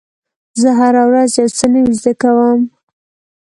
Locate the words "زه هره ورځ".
0.61-1.29